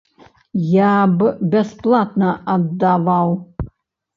[0.69, 3.37] Я б бясплатна аддаваў.